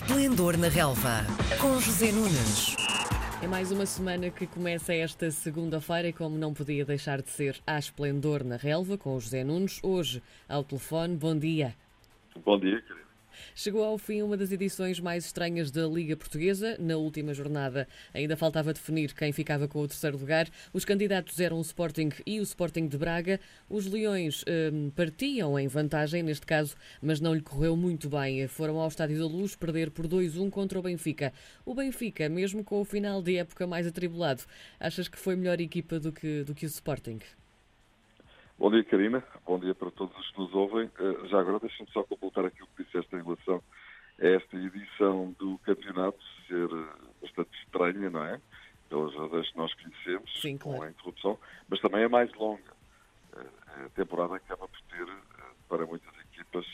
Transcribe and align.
Esplendor 0.00 0.56
na 0.56 0.68
Relva, 0.68 1.26
com 1.60 1.80
José 1.80 2.12
Nunes. 2.12 2.76
É 3.42 3.48
mais 3.48 3.72
uma 3.72 3.84
semana 3.84 4.30
que 4.30 4.46
começa 4.46 4.94
esta 4.94 5.28
segunda-feira 5.32 6.06
e 6.06 6.12
como 6.12 6.38
não 6.38 6.54
podia 6.54 6.84
deixar 6.84 7.20
de 7.20 7.28
ser 7.30 7.60
a 7.66 7.76
Esplendor 7.80 8.44
na 8.44 8.56
Relva 8.56 8.96
com 8.96 9.18
José 9.18 9.42
Nunes, 9.42 9.80
hoje 9.82 10.22
ao 10.48 10.62
telefone. 10.62 11.16
Bom 11.16 11.36
dia. 11.36 11.74
Bom 12.44 12.60
dia, 12.60 12.80
querido. 12.80 13.07
Chegou 13.54 13.84
ao 13.84 13.98
fim 13.98 14.22
uma 14.22 14.36
das 14.36 14.52
edições 14.52 15.00
mais 15.00 15.24
estranhas 15.24 15.70
da 15.70 15.86
Liga 15.86 16.16
Portuguesa. 16.16 16.76
Na 16.78 16.96
última 16.96 17.34
jornada 17.34 17.88
ainda 18.12 18.36
faltava 18.36 18.72
definir 18.72 19.14
quem 19.14 19.32
ficava 19.32 19.68
com 19.68 19.80
o 19.80 19.88
terceiro 19.88 20.16
lugar. 20.16 20.48
Os 20.72 20.84
candidatos 20.84 21.38
eram 21.40 21.58
o 21.58 21.62
Sporting 21.62 22.10
e 22.26 22.40
o 22.40 22.42
Sporting 22.42 22.86
de 22.86 22.98
Braga. 22.98 23.40
Os 23.68 23.86
Leões 23.86 24.44
hum, 24.72 24.90
partiam 24.94 25.58
em 25.58 25.68
vantagem 25.68 26.22
neste 26.22 26.46
caso, 26.46 26.74
mas 27.00 27.20
não 27.20 27.34
lhe 27.34 27.40
correu 27.40 27.76
muito 27.76 28.08
bem. 28.08 28.46
Foram 28.46 28.78
ao 28.78 28.88
Estádio 28.88 29.18
da 29.18 29.26
Luz 29.26 29.56
perder 29.56 29.90
por 29.90 30.06
2-1 30.06 30.50
contra 30.50 30.78
o 30.78 30.82
Benfica. 30.82 31.32
O 31.64 31.74
Benfica, 31.74 32.28
mesmo 32.28 32.64
com 32.64 32.80
o 32.80 32.84
final 32.84 33.22
de 33.22 33.36
época 33.36 33.66
mais 33.66 33.86
atribulado, 33.86 34.42
achas 34.78 35.08
que 35.08 35.18
foi 35.18 35.36
melhor 35.36 35.60
equipa 35.60 35.98
do 35.98 36.12
que, 36.12 36.44
do 36.44 36.54
que 36.54 36.66
o 36.66 36.68
Sporting? 36.68 37.18
Bom 38.58 38.70
dia, 38.70 38.82
Karina. 38.84 39.22
Bom 39.46 39.58
dia 39.58 39.74
para 39.74 39.90
todos 39.90 40.16
os 40.18 40.30
que 40.32 40.38
nos 40.40 40.52
ouvem. 40.52 40.90
Eh, 40.98 41.28
já 41.28 41.40
agora 41.40 41.60
deixem-me 41.60 41.90
só 41.92 42.02
completar 42.02 42.44
aquilo 42.44 42.68
que 42.76 42.84
disseste 42.84 43.14
em 43.14 43.22
relação 43.22 43.62
a 44.20 44.26
esta 44.26 44.56
edição 44.56 45.34
do 45.38 45.58
campeonato 45.58 46.18
ser 46.48 46.68
eh, 46.68 47.08
bastante 47.22 47.50
estranha, 47.62 48.10
não 48.10 48.24
é? 48.24 48.40
Pelas 48.88 49.14
razões 49.14 49.48
que 49.50 49.56
nós 49.58 49.72
conhecemos, 49.74 50.40
Sim, 50.40 50.56
claro. 50.58 50.78
com 50.78 50.84
a 50.84 50.90
interrupção, 50.90 51.38
mas 51.68 51.80
também 51.80 52.02
é 52.02 52.08
mais 52.08 52.32
longa. 52.34 52.72
Eh, 53.36 53.46
A 53.84 53.88
temporada 53.90 54.34
acaba 54.34 54.66
por 54.66 54.80
ter, 54.90 55.06
para 55.68 55.86
muitas 55.86 56.12
equipas, 56.32 56.66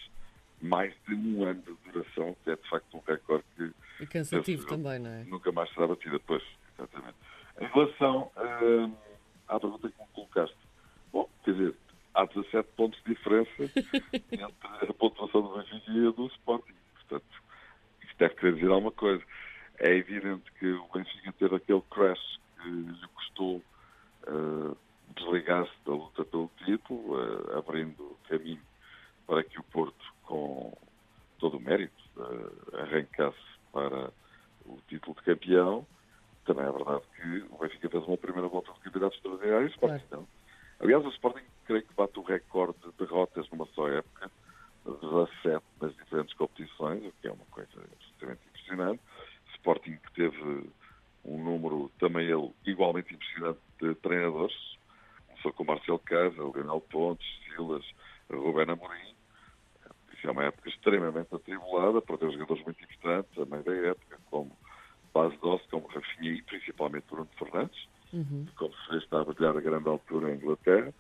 mais 0.63 0.95
de 1.07 1.15
um 1.15 1.45
ano 1.45 1.61
de 1.63 1.93
duração, 1.93 2.35
que 2.43 2.51
é 2.51 2.57
de 2.57 2.67
facto 2.71 2.97
um 2.97 3.01
recorde 3.07 3.45
que 3.57 3.73
E 4.01 4.07
cansativo 4.07 4.67
também, 4.67 4.99
não 4.99 5.11
é? 5.11 5.25
nunca 5.25 5.53
mais 5.53 5.69
será 5.75 5.87
batida 5.87 6.13
depois. 6.13 6.43
Exatamente. 6.79 7.17
Em 7.61 7.67
relação 7.67 8.31
hum, 8.63 8.95
à 9.49 9.61
pergunta 9.61 9.89
que 9.91 9.95
17 12.55 12.69
pontos 12.77 13.03
de 13.05 13.15
diferença 13.15 13.51
entre 14.31 14.91
a 14.91 14.95
pontuação 14.95 15.43
do 15.43 15.57
Benfica 15.57 15.91
e 15.91 16.07
a 16.07 16.11
do 16.11 16.27
Sporting. 16.27 16.75
Portanto, 16.95 17.43
isto 18.03 18.19
deve 18.19 18.35
querer 18.35 18.55
dizer 18.55 18.71
alguma 18.71 18.93
coisa. 18.93 19.23
É 19.79 19.93
evidente 19.93 20.51
que 20.59 20.67
o 20.67 20.89
Benfica 20.95 21.33
teve 21.33 21.57
aquele 21.57 21.83
crash 21.91 22.41
que 22.63 22.69
lhe 22.69 23.09
custou 23.15 23.63
uh, 24.29 24.77
desligar-se 25.17 25.73
da 25.85 25.93
luta 25.93 26.25
pelo 26.25 26.51
título, 26.65 27.17
uh, 27.17 27.59
abrindo 27.59 28.17
caminho 28.29 28.63
para 29.27 29.43
que 29.43 29.59
o 29.59 29.63
Porto, 29.65 30.15
com 30.23 30.77
todo 31.39 31.57
o 31.57 31.61
mérito, 31.61 31.93
uh, 32.17 32.77
arrancasse 32.79 33.37
para 33.73 34.11
o 34.65 34.79
título 34.89 35.17
de 35.17 35.23
campeão. 35.23 35.85
Também 36.45 36.65
é 36.65 36.71
verdade 36.71 37.03
que 37.17 37.45
o 37.51 37.59
Benfica 37.59 37.91
fez 37.91 38.05
uma 38.07 38.17
primeira 38.17 38.47
volta 38.47 38.73
de 38.75 38.81
campeonato 38.81 39.17
extraordinário 39.17 39.67
e 39.67 39.71
o 39.71 39.71
Sporting 39.71 40.05
não. 40.11 40.29
Aliás, 40.79 41.05
o 41.05 41.09
Sporting 41.09 41.54
creio 41.65 41.83
que 41.83 41.95
bate 41.95 42.19
o 42.19 42.23
recorde 42.23 42.79
de 42.81 42.93
derrotas 42.99 43.49
numa 43.51 43.67
só 43.75 43.89
época, 43.89 44.31
17 44.85 45.65
nas 45.81 45.95
diferentes 45.97 46.35
competições, 46.35 47.05
o 47.05 47.13
que 47.21 47.29
é 47.29 47.33
uma 47.33 47.45
coisa 47.47 47.71
absolutamente 47.75 48.43
impressionante. 48.49 49.01
Sporting 49.55 49.97
que 49.97 50.13
teve 50.13 50.71
um 51.25 51.43
número 51.43 51.91
também 51.99 52.27
ele 52.27 52.51
igualmente 52.67 53.15
impressionante 53.15 53.61
de 53.81 53.95
treinadores. 53.97 54.55
Começou 55.29 55.53
com 55.53 55.65
Marcelo 55.65 55.99
Casa, 56.01 56.37
Leonel 56.37 56.81
Pontes, 56.83 57.27
Silas, 57.45 57.85
Rubén 58.31 58.71
Amorim. 58.71 59.15
Isso 60.13 60.27
é 60.27 60.31
uma 60.31 60.45
época 60.45 60.69
extremamente 60.69 61.35
atribulada, 61.35 62.01
perdeu 62.03 62.31
jogadores 62.33 62.65
muito 62.65 62.83
importantes 62.85 63.39
a 63.39 63.45
meio 63.47 63.63
da 63.65 63.75
época, 63.75 64.19
como 64.31 64.57
Base 65.13 65.37
Doce, 65.39 65.67
como 65.71 65.87
Rafinha 65.87 66.33
e 66.33 66.43
principalmente 66.43 67.07
Bruno 67.11 67.29
Fernandes 67.39 67.89
Uhum. 68.15 68.47
como 68.57 68.73
se 68.89 68.97
está 68.99 69.21
a 69.21 69.25
brilhar 69.25 69.57
a 69.57 69.61
grande 69.61 69.89
altura 69.89 70.31
em 70.31 70.37
Inglaterra, 70.37 70.95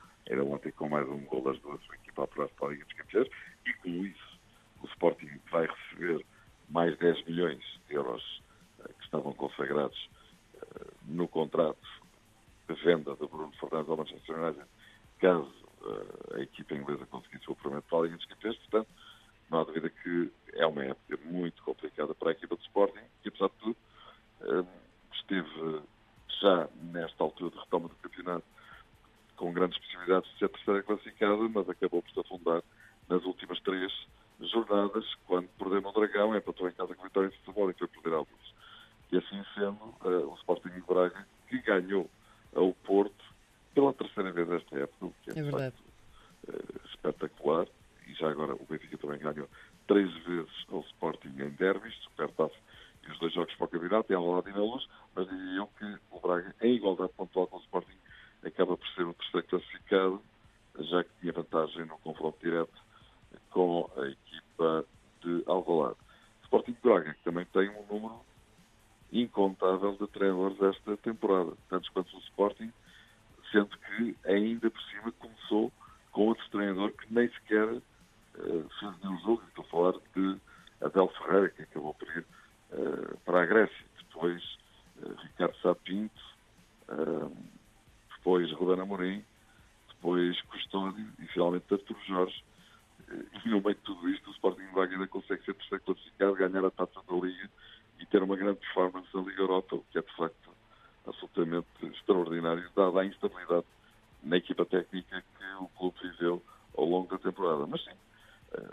de 12.69 12.75
venda 12.83 13.15
de 13.15 13.27
Bruno 13.27 13.53
Fernandes 13.61 13.89
ao 13.89 13.97
Manchester 13.97 14.39
United, 14.39 14.67
caso 15.19 15.53
eh, 15.85 16.37
a 16.37 16.41
equipa 16.41 16.75
inglesa 16.75 17.07
conseguisse 17.07 17.49
o 17.49 17.53
apuramento 17.53 17.87
para 17.89 17.99
a 17.99 18.03
Liga 18.03 18.17
dos 18.17 18.27
Campeões, 18.27 18.57
portanto, 18.59 18.89
não 19.51 19.61
há 19.61 19.65
dúvida 19.65 19.91
que 19.91 20.33
é 20.55 20.67
uma 20.67 20.85
época 20.85 21.19
muito 21.25 21.63
complicada 21.63 22.15
para 22.15 22.31
a 22.31 22.33
equipa 22.33 22.57
do 22.57 22.63
Sporting, 22.63 23.05
e 23.25 23.29
apesar 23.29 23.49
de 23.49 23.55
tudo, 23.57 23.77
eh, 24.43 24.65
esteve 25.13 25.83
já 26.41 26.69
nesta 26.93 27.23
altura 27.23 27.51
de 27.51 27.59
retoma 27.59 27.89
do 27.89 27.95
campeonato, 27.97 28.45
com 29.37 29.53
grandes 29.53 29.79
possibilidades 29.79 30.31
de 30.33 30.39
ser 30.39 30.49
terceira 30.49 30.83
classificada, 30.83 31.49
mas 31.49 31.69
acabou 31.69 32.03
por 32.03 32.11
se 32.13 32.21
afundar 32.21 32.63
nas 33.09 33.25
últimas 33.25 33.61
três 33.61 33.93
jornadas, 34.41 35.05
quando 35.27 35.49
perdeu 35.59 35.81
no 35.81 35.93
Dragão, 35.93 36.37
empatou 36.37 36.69
em 36.69 36.73
casa 36.73 36.95
com 36.95 37.03
Vitória 37.03 37.31
de 37.31 37.37
Futebol 37.39 37.71
e 37.71 37.75
foi 37.75 37.89
perder 37.89 38.17
Luz. 38.17 38.55
E 39.13 39.19
assim 39.19 39.45
sendo, 39.55 39.95
eh, 40.05 40.25
o 40.27 40.35
Sporting 40.37 40.71
de 40.71 40.81
Braga, 40.81 41.27
que 41.49 41.59
ganhou 41.59 42.11
ao 42.55 42.73
Porto 42.73 43.25
pela 43.75 43.93
terceira 43.93 44.33
vez 44.33 44.51
esta 44.51 44.79
época, 44.79 45.07
o 45.07 45.15
que 45.23 45.31
é, 45.31 45.39
É 45.39 45.43
verdade. 45.43 45.77
facto 45.77 45.85
eh, 46.49 46.89
espetacular, 46.95 47.67
e 48.07 48.15
já 48.15 48.31
agora 48.31 48.55
o 48.55 48.67
Benfica 48.69 48.97
também 48.99 49.19
ganhou 49.19 49.49
três 49.87 50.13
vezes 50.25 50.65
ao 50.71 50.81
Sporting 50.81 51.35
em 51.39 51.51
derbys, 51.51 51.95
Supertaça 52.05 52.55
e 53.07 53.11
os 53.11 53.19
dois 53.19 53.35
jogos 53.35 53.55
para 53.55 53.65
o 53.65 53.69
campeonato, 53.69 54.13
em 54.13 54.17
Alvalade 54.17 54.51
e 54.51 54.53
na 54.53 54.61
Luz, 54.61 54.87
mas 55.15 55.29
diria 55.29 55.57
eu 55.59 55.67
que 55.79 55.99
o 56.11 56.21
Braga, 56.21 56.55
em 56.63 56.75
igualdade 56.75 57.13
pontual 57.17 57.47
com 57.47 57.57
o 57.57 57.61
Sporting, 57.61 57.99
acaba 58.45 58.77
por 58.77 58.89
ser 58.89 59.03
o 59.03 59.15
terceiro 59.15 59.47
classificado, 59.49 60.23
já 60.79 61.05
que 61.05 61.11
tinha 61.21 61.33
vantagem 61.33 61.85
no 61.87 61.99
confronto 61.99 62.39
direto 62.43 62.83
com 63.51 63.91
a 63.97 64.07
equipa 64.07 64.85
de 65.23 65.43
Alvalade. 65.47 65.97
Sporting 66.45 66.77
Braga, 66.83 67.15
que 67.15 67.25
também 67.25 67.45
tem 67.47 67.69
um 67.71 67.87
número 67.87 68.21
incontável 69.13 69.97
de 69.97 70.07
treinadores 70.09 70.61
esta 70.61 70.97
temporada, 70.99 71.53
tantos 71.69 71.89
quanto 71.91 72.17
o 72.17 72.21
Sporting, 72.21 72.73
sendo 73.51 73.77
que 73.79 74.17
ainda 74.25 74.71
por 74.71 74.83
cima 74.83 75.13
começou 75.13 75.73
com 76.11 76.29
outro 76.29 76.49
treinador 76.51 76.93
que 76.93 77.13
nem 77.13 77.29
sequer 77.29 77.69
uh, 77.69 78.69
fez 78.81 79.01
nenhum 79.03 79.19
jogo. 79.21 79.43
Estou 79.49 79.65
a 79.65 79.69
falar 79.69 79.93
de 80.15 80.41
Abel 80.81 81.09
Ferreira, 81.09 81.51
que 81.51 81.63
acabou 81.63 81.95
por 81.95 82.09
ir 82.09 82.25
uh, 82.73 83.17
para 83.25 83.43
a 83.43 83.47
Grécia. 83.47 83.87
Depois 83.99 84.43
uh, 85.03 85.15
Ricardo 85.23 85.57
Sapinto, 85.59 86.35
depois 88.17 88.51
Rodana 88.53 88.83
Amorim, 88.83 89.25
depois 89.89 90.41
Custódio 90.43 91.07
e 91.19 91.27
finalmente 91.29 91.73
Arturo 91.73 92.01
Jorge. 92.07 92.45
E 93.45 93.49
no 93.49 93.61
meio 93.61 93.75
de 93.75 93.81
tudo 93.83 94.09
isto, 94.09 94.29
o 94.29 94.33
Sporting 94.33 94.63
ainda 94.63 95.07
consegue 95.07 95.45
ser 95.45 95.55
terceiro 95.55 95.85
classificado, 95.85 96.35
ganhar 96.35 96.65
a 96.65 96.71
taça 96.71 97.01
da 97.09 97.15
Liga 97.15 97.51
e 97.99 98.07
ter 98.07 98.23
uma 98.23 98.37
grande 98.37 98.61
performance 98.61 99.09
na 99.15 99.23
Liga 99.23 99.43
Europa, 99.43 99.77
o 99.77 99.85
que 99.91 99.99
é 99.99 100.03
de 100.03 100.17
facto 100.17 100.51
absolutamente 101.07 101.67
extraordinário, 101.83 102.69
dada 102.75 103.01
a 103.01 103.05
instabilidade 103.05 103.67
na 104.23 104.37
equipa 104.37 104.65
técnica 104.65 105.23
que 105.39 105.45
o 105.61 105.69
clube 105.69 105.97
viveu 106.03 106.43
ao 106.77 106.85
longo 106.85 107.09
da 107.09 107.19
temporada. 107.19 107.67
Mas 107.67 107.85
sim, 107.85 107.97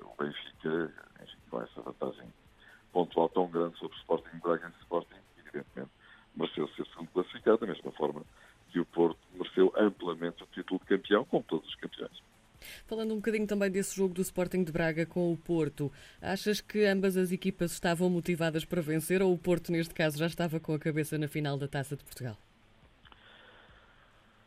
o 0.03 0.15
Benfica, 0.21 0.93
enfim, 1.21 1.37
com 1.49 1.61
essa 1.61 1.81
vantagem 1.81 2.33
pontual 2.93 3.29
tão 3.29 3.47
grande 3.47 3.77
sobre 3.77 3.95
o 3.95 3.99
Sporting 3.99 4.37
Braga 4.41 4.67
e 4.67 4.81
Sporting, 4.81 5.19
evidentemente, 5.39 5.91
mereceu 6.35 6.67
ser 6.69 6.85
segundo 6.87 7.09
classificado, 7.11 7.57
da 7.59 7.67
mesma 7.67 7.91
forma 7.91 8.23
que 8.69 8.79
o 8.79 8.85
Porto 8.85 9.19
mereceu 9.33 9.73
amplamente 9.75 10.43
o 10.43 10.47
título 10.47 10.79
de 10.79 10.85
campeão, 10.85 11.25
como 11.25 11.43
todos 11.43 11.67
os 11.67 11.75
campeões. 11.75 12.23
Falando 12.85 13.13
um 13.13 13.17
bocadinho 13.17 13.47
também 13.47 13.69
desse 13.69 13.95
jogo 13.95 14.13
do 14.13 14.21
Sporting 14.21 14.63
de 14.63 14.71
Braga 14.71 15.05
com 15.05 15.31
o 15.31 15.37
Porto, 15.37 15.91
achas 16.21 16.61
que 16.61 16.85
ambas 16.85 17.17
as 17.17 17.31
equipas 17.31 17.71
estavam 17.71 18.09
motivadas 18.09 18.65
para 18.65 18.81
vencer 18.81 19.21
ou 19.21 19.33
o 19.33 19.37
Porto, 19.37 19.71
neste 19.71 19.93
caso, 19.93 20.17
já 20.17 20.25
estava 20.25 20.59
com 20.59 20.73
a 20.73 20.79
cabeça 20.79 21.17
na 21.17 21.27
final 21.27 21.57
da 21.57 21.67
Taça 21.67 21.95
de 21.95 22.03
Portugal? 22.03 22.37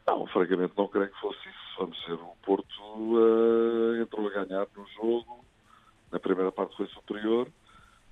Não, 0.07 0.27
francamente 0.27 0.75
não 0.77 0.89
creio 0.89 1.11
que 1.11 1.21
fosse 1.21 1.41
isso. 1.49 1.65
Vamos 1.79 2.05
ser 2.05 2.13
o 2.13 2.37
Porto 2.45 2.65
uh, 2.95 4.01
entrou 4.01 4.29
a 4.29 4.45
ganhar 4.45 4.67
no 4.77 4.87
jogo, 4.95 5.45
na 6.13 6.21
primeira 6.21 6.53
parte 6.53 6.77
foi 6.77 6.87
superior, 6.89 7.49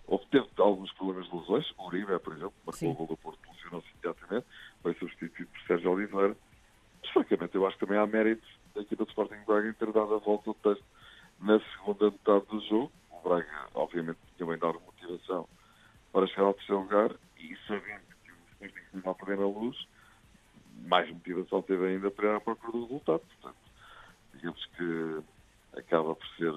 houve 0.06 0.26
teve 0.26 0.48
alguns 0.58 0.92
problemas 0.94 1.28
de 1.30 1.36
lesões, 1.36 1.70
o 1.78 1.86
Uribe, 1.86 2.18
por 2.18 2.32
exemplo, 2.32 2.54
marcou 2.66 2.74
Sim. 2.74 2.90
o 2.90 2.94
gol 2.94 3.06
do 3.06 3.16
Porto, 3.16 3.38
lesionou-se 3.50 3.88
imediatamente, 3.92 4.46
foi 4.82 4.94
substituído 4.94 5.50
por 5.50 5.60
Sérgio 5.66 5.92
Oliveira. 5.92 6.36
Mas 7.00 7.10
francamente 7.12 7.54
eu 7.54 7.66
acho 7.66 7.76
que 7.78 7.86
também 7.86 7.98
há 7.98 8.06
mérito 8.06 8.42
da 8.42 8.42
equipa 8.42 8.48
do 8.48 8.51
De 9.42 9.46
Braga 9.46 9.72
ter 9.74 9.92
dado 9.92 10.14
a 10.14 10.18
volta 10.18 10.50
ao 10.50 10.54
texto 10.54 10.84
na 11.40 11.58
segunda 11.60 12.10
metade 12.10 12.46
do 12.46 12.60
jogo. 12.68 12.92
O 13.10 13.28
Braga, 13.28 13.68
obviamente, 13.74 14.18
tinha 14.36 14.46
uma 14.46 14.54
enorme 14.54 14.80
motivação 14.86 15.48
para 16.12 16.26
chegar 16.28 16.44
ao 16.44 16.54
terceiro 16.54 16.82
lugar 16.82 17.10
e 17.38 17.56
sabendo 17.66 18.02
que 18.24 18.30
o 18.30 18.36
Sporting 18.52 18.90
tinha 18.90 19.02
uma 19.02 19.14
primeira 19.14 19.46
luz, 19.46 19.88
mais 20.86 21.10
motivação 21.10 21.62
teve 21.62 21.86
ainda 21.86 22.10
para 22.10 22.28
ir 22.28 22.36
à 22.36 22.40
procura 22.40 22.72
do 22.72 22.82
resultado. 22.84 23.20
Portanto, 23.20 23.56
digamos 24.34 24.66
que 24.76 25.22
acaba 25.78 26.14
por 26.14 26.26
ser 26.36 26.52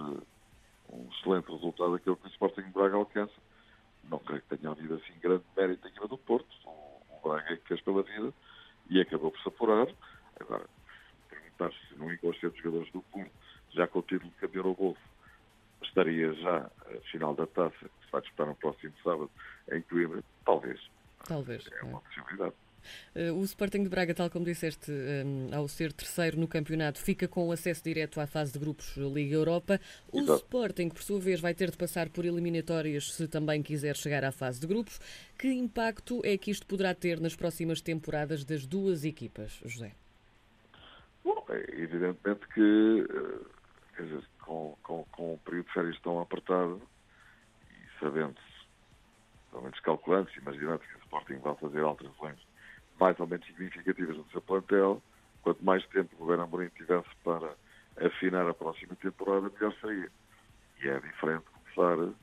um 0.89 1.09
excelente 1.11 1.51
resultado 1.51 1.95
aquele 1.95 2.15
que 2.15 2.27
o 2.27 2.29
Sporting 2.29 2.69
Braga 2.71 2.95
alcança 2.95 3.33
não 4.03 4.19
creio 4.19 4.41
que 4.43 4.55
tenha 4.55 4.71
havido 4.71 4.95
assim 4.95 5.19
grande 5.19 5.43
mérito 5.57 5.83
na 5.83 5.89
equipa 5.89 6.07
do 6.07 6.17
Porto. 6.17 6.47
O, 6.65 6.69
o 6.69 7.21
Braga 7.23 7.53
é 7.53 7.57
que 7.57 7.67
fez 7.67 7.81
pela 7.81 8.03
vida 8.03 8.31
e 8.89 9.01
acabou 9.01 9.31
por 9.31 9.41
se 9.41 9.47
apurar. 9.47 9.87
Agora, 10.39 10.67
se 11.57 11.95
no 11.95 12.11
inconsciente 12.11 12.55
dos 12.55 12.63
jogadores 12.63 12.91
do 12.91 13.01
Porto, 13.01 13.31
já 13.71 13.87
com 13.87 13.99
o 13.99 14.01
título 14.01 14.31
de 14.31 14.37
campeão 14.37 14.63
no 14.63 14.73
bolso, 14.73 15.01
estaria 15.83 16.33
já 16.33 16.57
a 16.59 17.11
final 17.11 17.33
da 17.35 17.47
taça, 17.47 17.77
que 17.77 18.05
se 18.05 18.11
vai 18.11 18.21
disputar 18.21 18.47
no 18.47 18.55
próximo 18.55 18.93
sábado 19.03 19.31
em 19.71 19.81
Coimbra, 19.81 20.23
talvez. 20.45 20.79
Talvez. 21.27 21.67
É 21.71 21.83
uma 21.83 22.01
possibilidade. 22.01 22.53
Uh, 23.15 23.33
o 23.33 23.43
Sporting 23.43 23.83
de 23.83 23.89
Braga, 23.89 24.13
tal 24.13 24.29
como 24.29 24.45
disseste, 24.45 24.91
um, 24.91 25.49
ao 25.55 25.67
ser 25.67 25.91
terceiro 25.91 26.39
no 26.39 26.47
campeonato, 26.47 26.99
fica 26.99 27.27
com 27.27 27.51
acesso 27.51 27.83
direto 27.83 28.19
à 28.19 28.27
fase 28.27 28.53
de 28.53 28.59
grupos 28.59 28.95
Liga 28.97 29.35
Europa. 29.35 29.79
O 30.11 30.19
Exato. 30.19 30.43
Sporting, 30.43 30.89
por 30.89 31.01
sua 31.01 31.19
vez, 31.19 31.39
vai 31.39 31.53
ter 31.53 31.71
de 31.71 31.77
passar 31.77 32.09
por 32.09 32.25
eliminatórias 32.25 33.11
se 33.13 33.27
também 33.27 33.63
quiser 33.63 33.95
chegar 33.95 34.23
à 34.23 34.31
fase 34.31 34.59
de 34.59 34.67
grupos. 34.67 34.99
Que 35.37 35.47
impacto 35.47 36.21
é 36.23 36.37
que 36.37 36.51
isto 36.51 36.65
poderá 36.65 36.93
ter 36.93 37.19
nas 37.19 37.35
próximas 37.35 37.81
temporadas 37.81 38.43
das 38.43 38.65
duas 38.65 39.03
equipas, 39.03 39.59
José? 39.65 39.93
É 41.49 41.81
evidentemente 41.81 42.47
que, 42.53 43.05
eh, 43.09 44.01
dizer, 44.03 44.23
com, 44.41 44.75
com, 44.83 45.05
com 45.11 45.33
o 45.35 45.37
período 45.39 45.67
de 45.67 45.73
férias 45.73 45.99
tão 46.01 46.19
apertado 46.19 46.81
e 47.69 47.99
sabendo-se, 47.99 48.41
pelo 49.51 49.63
menos 49.63 49.79
calculando-se, 49.81 50.39
imaginando 50.39 50.79
que 50.79 50.95
o 50.95 50.99
Sporting 50.99 51.37
vai 51.37 51.55
fazer 51.55 51.81
alterações 51.81 52.39
mais 52.99 53.19
ou 53.19 53.27
menos 53.27 53.45
significativas 53.45 54.17
no 54.17 54.27
seu 54.29 54.41
plantel, 54.41 55.01
quanto 55.41 55.63
mais 55.63 55.85
tempo 55.87 56.15
o 56.15 56.19
governo 56.19 56.43
Amorim 56.43 56.69
tivesse 56.69 57.09
para 57.23 57.55
afinar 57.97 58.47
a 58.49 58.53
próxima 58.53 58.95
temporada, 58.95 59.49
melhor 59.49 59.73
seria. 59.79 60.11
E 60.81 60.87
é 60.87 60.99
diferente 60.99 61.45
começar 61.73 62.13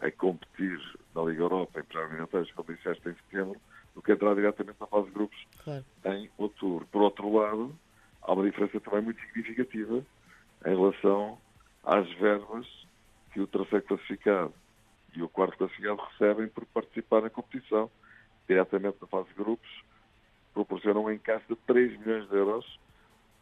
a 0.00 0.10
competir 0.12 0.80
na 1.14 1.22
Liga 1.22 1.42
Europa 1.42 1.80
em 1.80 1.84
preliminatórios, 1.84 2.50
como 2.52 2.74
disseste, 2.74 3.08
em 3.08 3.14
setembro, 3.14 3.60
do 3.94 4.02
que 4.02 4.12
entrar 4.12 4.34
diretamente 4.34 4.80
na 4.80 4.86
fase 4.86 5.06
de 5.06 5.12
grupos 5.12 5.46
Claro. 5.62 5.84
em 6.06 6.30
outubro. 6.38 6.86
Por 6.86 7.02
outro 7.02 7.32
lado, 7.32 7.78
há 8.22 8.32
uma 8.32 8.44
diferença 8.44 8.80
também 8.80 9.02
muito 9.02 9.20
significativa 9.20 10.04
em 10.66 10.76
relação 10.76 11.38
às 11.84 12.10
verbas 12.14 12.66
que 13.32 13.40
o 13.40 13.46
terceiro 13.46 13.84
classificado 13.86 14.52
e 15.14 15.22
o 15.22 15.28
quarto 15.28 15.56
classificado 15.56 16.00
recebem 16.02 16.48
por 16.48 16.64
participar 16.66 17.22
na 17.22 17.30
competição, 17.30 17.90
diretamente 18.48 18.98
na 19.00 19.06
fase 19.06 19.28
de 19.28 19.34
grupos, 19.34 19.68
proporcionam 20.52 21.04
um 21.04 21.10
encaixe 21.10 21.46
de 21.48 21.56
3 21.56 21.98
milhões 22.00 22.28
de 22.28 22.36
euros 22.36 22.80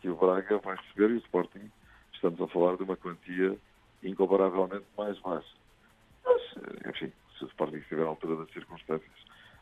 que 0.00 0.08
o 0.08 0.16
Braga 0.16 0.58
vai 0.58 0.76
receber 0.76 1.10
e 1.10 1.14
o 1.14 1.19
Sporting 1.19 1.70
estamos 2.12 2.40
a 2.40 2.48
falar 2.48 2.76
de 2.76 2.82
uma 2.82 2.96
quantia 2.96 3.56
incomparavelmente 4.02 4.86
mais 4.96 5.19
baixa. 5.20 5.54
Mas, 6.25 6.42
enfim, 6.86 7.12
se 7.36 7.44
o 7.44 7.48
Sporting 7.48 7.78
estiver 7.78 8.04
à 8.04 8.08
altura 8.08 8.36
das 8.36 8.50
circunstâncias, 8.52 9.10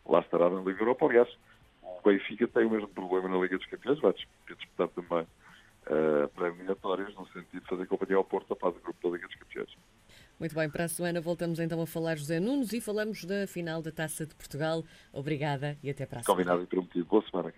lá 0.04 0.20
estará 0.20 0.50
na 0.50 0.60
Liga 0.60 0.82
Europa. 0.82 1.06
Aliás, 1.06 1.28
o 2.06 2.12
Benfica 2.12 2.46
tem 2.46 2.64
o 2.64 2.70
mesmo 2.70 2.88
problema 2.88 3.28
na 3.28 3.36
Liga 3.36 3.58
dos 3.58 3.66
Campeões, 3.66 3.98
vai 4.00 4.14
disputar 4.46 4.88
também 4.88 5.22
uh, 5.22 6.28
pré-eliminatórias, 6.34 7.12
no 7.16 7.26
sentido 7.28 7.60
de 7.60 7.68
fazer 7.68 7.86
companhia 7.86 8.16
ao 8.16 8.24
Porto 8.24 8.52
a 8.52 8.56
fase 8.56 8.76
de 8.76 8.82
grupo 8.82 9.08
da 9.08 9.16
Liga 9.16 9.26
dos 9.26 9.36
Campeões. 9.36 9.76
Muito 10.38 10.54
bem, 10.54 10.70
para 10.70 10.84
a 10.84 10.88
semana 10.88 11.20
voltamos 11.20 11.58
então 11.58 11.80
a 11.80 11.86
falar 11.86 12.16
José 12.16 12.38
Nunes 12.38 12.72
e 12.72 12.80
falamos 12.80 13.24
da 13.24 13.46
final 13.46 13.82
da 13.82 13.90
Taça 13.90 14.26
de 14.26 14.34
Portugal. 14.34 14.84
Obrigada 15.12 15.76
e 15.82 15.90
até 15.90 16.06
para 16.06 16.20
a 16.20 16.22
semana. 16.22 16.44
Combinado 16.44 16.62
e 16.62 16.66
prometido. 16.66 17.06
Boa 17.06 17.24
semana. 17.28 17.50